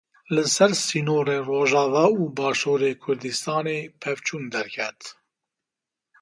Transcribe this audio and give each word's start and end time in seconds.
Li 0.35 0.43
ser 0.53 0.71
sînorê 0.85 1.37
Rojava 1.49 2.05
û 2.21 2.21
Başûrê 2.37 2.91
Kurdistanê 3.03 3.79
pevçûn 4.01 4.43
derket. 4.53 4.99